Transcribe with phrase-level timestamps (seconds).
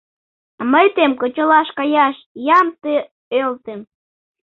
[0.59, 2.15] —А мый тыйым кычалаш каяш
[2.59, 2.93] ям ты
[3.43, 3.79] ӧлтым.